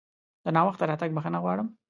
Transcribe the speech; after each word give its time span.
د 0.43 0.45
ناوخته 0.55 0.83
راتګ 0.89 1.09
بښنه 1.15 1.39
غواړم! 1.43 1.67